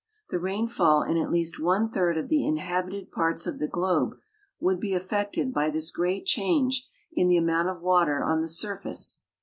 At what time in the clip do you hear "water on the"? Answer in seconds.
7.83-8.49